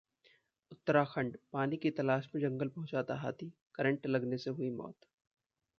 [0.71, 4.95] उत्तराखंड: पानी की तलाश में जंगल पहुंचा था हाथी, करंट लगने से हुई मौत